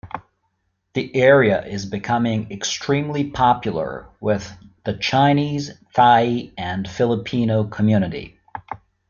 [0.93, 4.51] The area is becoming extremely popular with
[4.83, 8.39] the Chinese, Thai and Filipino community.